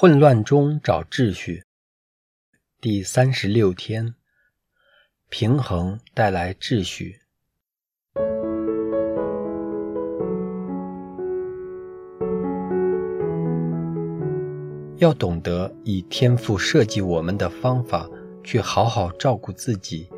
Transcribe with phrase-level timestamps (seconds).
[0.00, 1.64] 混乱中找秩序。
[2.80, 4.14] 第三十六天，
[5.28, 7.18] 平衡带来秩序。
[14.98, 18.08] 要懂得以天赋设计我们的方法
[18.44, 20.08] 去好好照顾自己，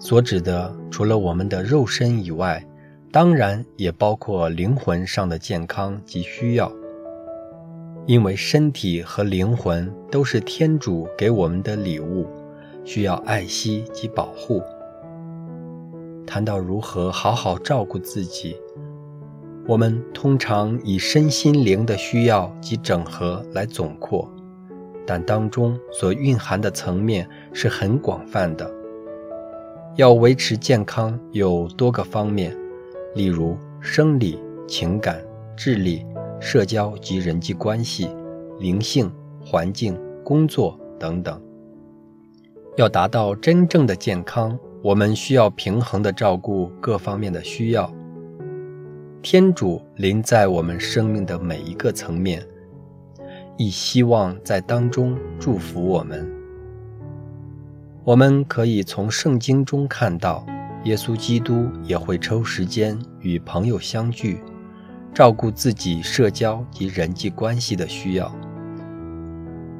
[0.00, 2.66] 所指的除了我们的肉身以外，
[3.12, 6.72] 当然也包括灵魂上的健康及需要。
[8.08, 12.26] 因为身体和灵魂都是天主给我们的礼物，
[12.82, 14.62] 需要爱惜及保护。
[16.26, 18.56] 谈到如何好好照顾自己。
[19.66, 24.26] 我们通常以身心灵的需要及整合来总括，
[25.06, 28.70] 但当中所蕴含的层面是很广泛的。
[29.96, 32.56] 要维持健康有多个方面，
[33.14, 35.22] 例如生理、情感、
[35.54, 36.06] 智力、
[36.40, 38.08] 社交及人际关系、
[38.58, 39.10] 灵性、
[39.44, 41.40] 环境、工作等等。
[42.76, 47.92] 要达到真正的健康，我们需要平衡地照顾各方面的需要。
[49.20, 52.40] 天主临在我们生命的每一个层面，
[53.56, 56.30] 亦希望在当中祝福我们。
[58.04, 60.46] 我们可以从圣经中看到，
[60.84, 64.40] 耶稣基督也会抽时间与朋友相聚，
[65.18, 68.32] 照顾自己社交及人际关系的需要。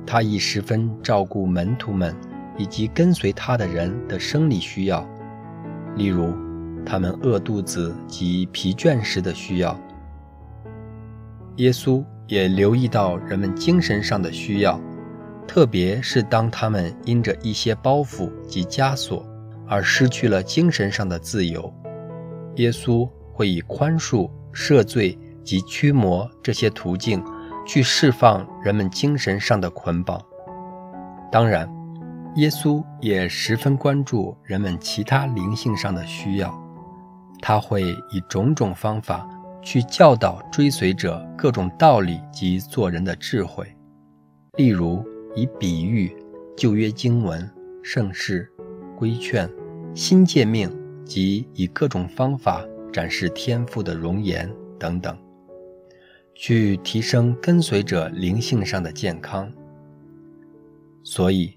[0.04, 2.12] 他亦十分照顾门徒们
[2.56, 5.08] 以及跟随他的人的生理需要，
[5.94, 6.34] 例如。
[6.84, 9.78] 他们饿肚子及疲倦时的需要，
[11.56, 14.80] 耶稣也留意到人们精神上的需要，
[15.46, 19.24] 特别是当他们因着一些包袱及枷锁
[19.68, 21.72] 而失去了精神上的自由，
[22.56, 25.18] 耶稣会以宽恕、赦罪
[25.48, 27.24] 及驱魔这些途径
[27.66, 30.20] 去释放人们精神上的捆绑。
[31.32, 31.66] 当然，
[32.36, 36.54] 耶稣也十分关注人们其他灵性上的需要。
[37.40, 39.26] 他会以种种方法
[39.62, 43.74] 去教导追随者各种道理及做人的智慧，
[44.58, 45.02] 例如
[45.34, 46.14] 以比喻、
[46.58, 47.50] 旧约经文、
[47.82, 48.52] 圣事、
[48.98, 49.50] 规劝、
[49.94, 50.70] 新诫命
[51.06, 52.62] 及以各种方法
[52.92, 55.16] 展示天赋的容颜等等，
[56.40, 59.50] 去提升跟随者灵性上的健康。
[61.02, 61.52] 所以，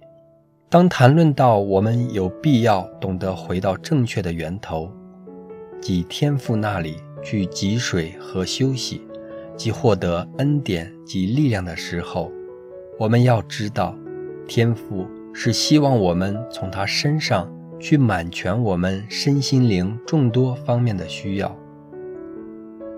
[0.70, 4.92] 当谈论到我们有必要懂得回到正确的源头。
[5.80, 9.02] 即天赋那里去汲水和休息，
[9.56, 12.32] 即获得恩典及力量的时候，
[12.98, 13.96] 我们要知道，
[14.48, 17.48] 天赋是希望我们从他身上
[17.80, 21.56] 去满全我们身心灵众多方面的需要。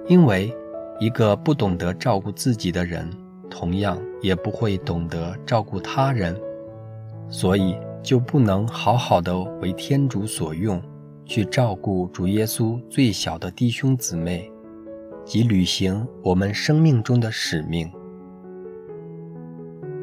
[0.08, 0.54] 因为
[1.00, 3.10] 一个不懂得照顾自己的人，
[3.50, 6.40] 同样也不会懂得照顾他人，
[7.30, 10.82] 所以就不能好好的为天主所用。
[11.26, 14.52] 去照顾主耶稣最小的弟兄姊妹，
[15.24, 17.90] 及履行我们生命中的使命。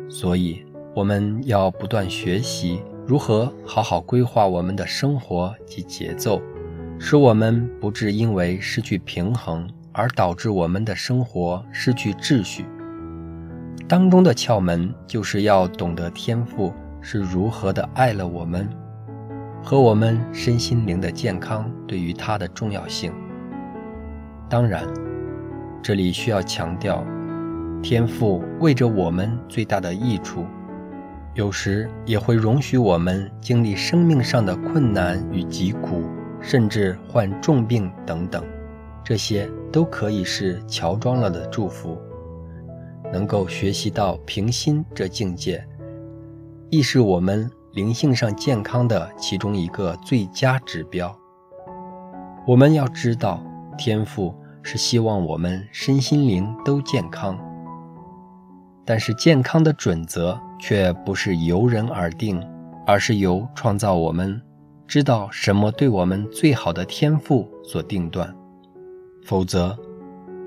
[0.08, 0.64] 所以，
[0.94, 6.40] 我们要不断学习如何好好规划我们的生活及节奏，
[6.98, 12.64] 使我们不致因为失去平衡而导致我们的生活失去秩序。
[13.88, 18.68] 当中的窍门，就是要懂得天赋是如何的爱了我们。
[19.62, 23.12] 和我们身心灵的健康对于它的重要性。
[24.48, 24.84] 当然，
[25.82, 27.04] 这里需要强调，
[27.82, 30.46] 天赋为着我们最大的益处，
[31.34, 36.04] 有时也会容许我们经历生命上的困难与疾苦，
[36.40, 38.42] 甚至患重病等等，
[39.04, 41.98] 这些都可以是乔装了的祝福。
[43.12, 45.66] 能够学习到平心这境界，
[46.70, 47.50] 亦是我们。
[47.74, 51.16] 灵性上健康的其中一个最佳指标。
[52.44, 53.40] 我们要知道，
[53.78, 57.38] 天赋是希望我们身心灵都健康，
[58.84, 62.44] 但是健康的准则却不是由人而定，
[62.84, 64.42] 而是由创造我们
[64.88, 68.34] 知道什么对我们最好的天赋所定断。
[69.22, 69.76] 否则，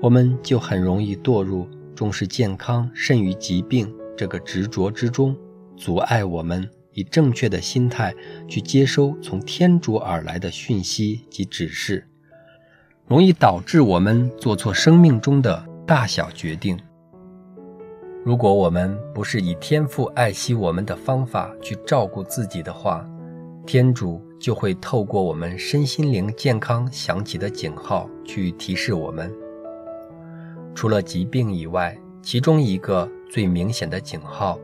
[0.00, 5.36] 我们就很容易堕入重视健康甚于疾病这个执着之中，
[5.76, 6.68] 阻碍我们。
[6.96, 8.14] 以正确的心态
[8.46, 12.06] 去接收从天主而来的讯息及指示，
[13.08, 16.78] 容易导致我们做错生命中的大小决定。
[18.24, 23.04] 如果我们不是以天父爱惜我们的方法去照顾自己的话，
[23.66, 29.32] 天主就会透过我们身心灵健康响起的警号去提示我们。
[30.74, 33.10] 除了疾病以外，其中一个。
[33.30, 34.60] 最明显的警号，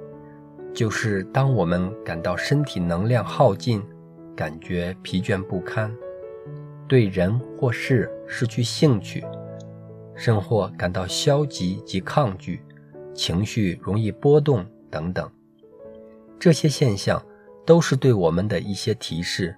[0.73, 3.83] 就是当我们感到身体能量耗尽，
[4.37, 5.93] 感觉疲倦不堪，
[6.87, 9.25] 对人或事失去兴趣，
[10.15, 12.63] 甚或感到消极及抗拒，
[13.13, 15.29] 情绪容易波动等等。
[16.39, 17.21] 这些现象
[17.67, 19.57] 都是对我们的一些提示，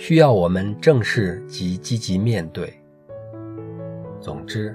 [0.00, 2.72] 需要我们正视及积极面对。
[4.20, 4.72] 总之，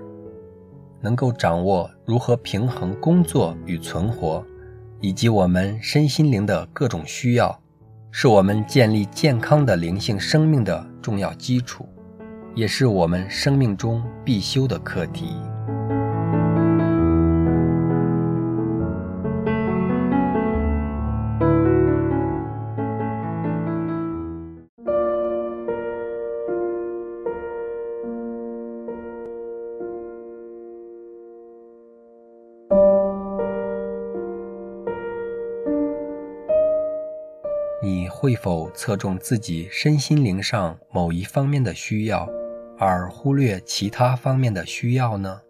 [0.99, 4.45] 能够掌握如何平衡工作与存活，
[4.99, 7.57] 以及我们身心灵的各种需要，
[8.11, 11.87] 是我们建立健康的灵性生命的重要基础，
[12.53, 15.37] 也是我们生命中必修的课题。
[38.23, 42.25] 会否侧重自己身心灵上某一方面的需要，
[42.79, 45.41] 而忽略其他方面的需要呢？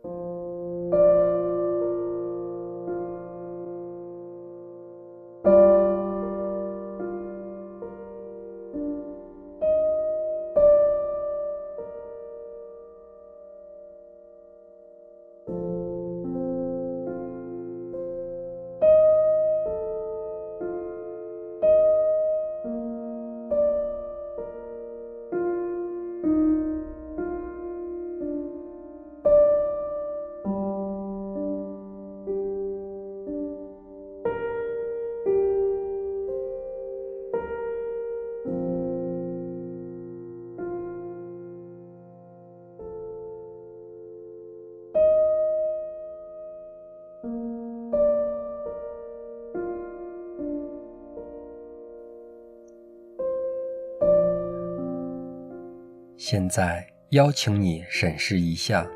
[56.26, 58.88] 现在邀请你审视一下，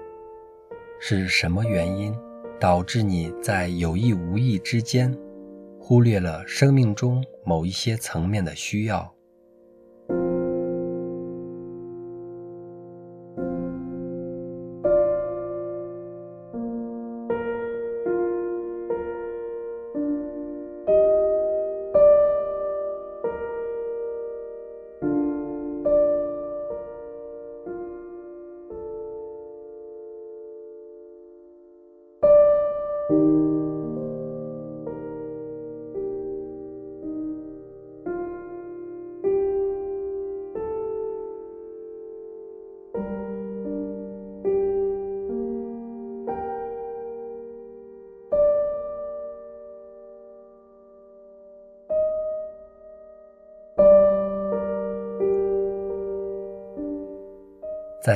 [0.98, 2.16] 是什么原因
[2.58, 5.14] 导致你在有意无意之间
[5.78, 9.14] 忽略了生命中某一些层面的需要？
[33.08, 33.16] 在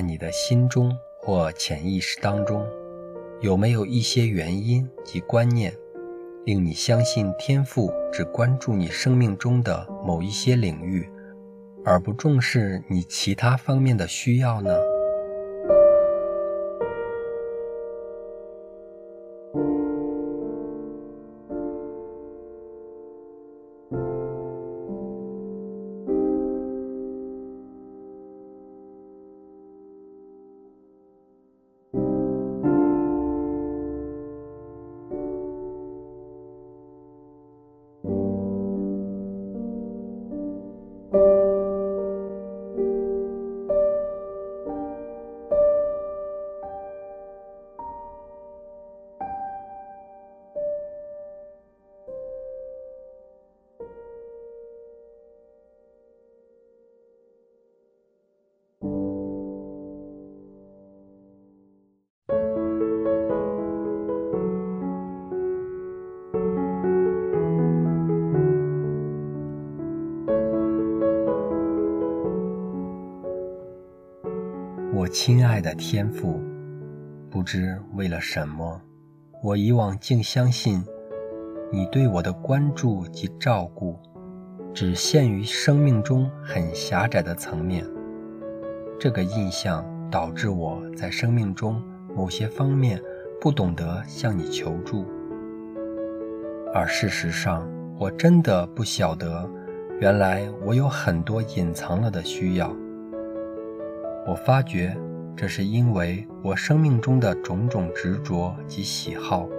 [0.01, 2.65] 你的心中或潜意识当中，
[3.41, 5.73] 有没有一些原因及观念，
[6.45, 11.09] 令你相信天赋只关注你生命中的某一些领域，
[11.83, 14.71] 而不重视你其他方面的需要呢？
[75.11, 76.39] 亲爱的天父，
[77.29, 78.81] 不知为了什么，
[79.43, 80.81] 我以往竟相信
[81.69, 83.99] 你对我的关注及照顾，
[84.73, 87.85] 只限于生命中很狭窄的层面。
[88.97, 91.83] 这个印象导致我在生命中
[92.15, 92.97] 某些方面
[93.41, 95.05] 不懂得向你求助，
[96.73, 99.45] 而事实上，我真的不晓得，
[99.99, 102.73] 原来我有很多隐藏了的需要。
[104.27, 104.95] 我发觉，
[105.35, 109.49] 这是因为我生命中的种种执着及喜好，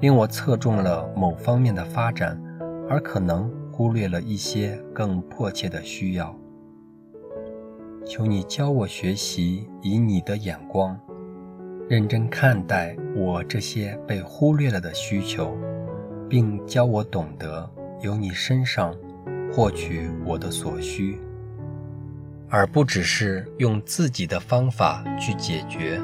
[0.00, 2.40] 令我侧重了某方面的发展，
[2.88, 6.34] 而可能忽略了一些更迫切的需要。
[8.06, 10.96] 求你教我学习以你的眼光，
[11.88, 15.56] 认真看待我这些被忽略了的需求，
[16.28, 17.68] 并教我懂得
[18.02, 18.94] 由你身上
[19.52, 21.18] 获取我的所需，
[22.48, 26.00] 而不只是用自己的方法去解决。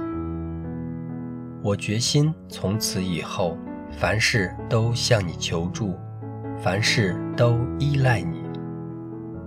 [1.63, 3.57] 我决心从此以后，
[3.91, 5.99] 凡事都向你求助，
[6.61, 8.43] 凡事都依赖你。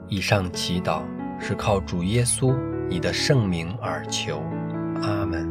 [0.07, 1.01] 以上祈祷。
[1.37, 2.55] 是靠主耶稣
[2.89, 4.41] 你的圣名而求，
[5.01, 5.45] 阿门。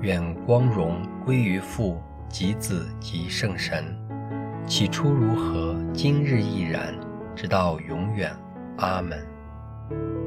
[0.00, 3.96] 愿光荣归于父及子及圣神，
[4.66, 6.92] 起初如何，今日亦然，
[7.36, 8.36] 直到永远，
[8.78, 9.16] 阿门。
[9.88, 10.25] Thank you.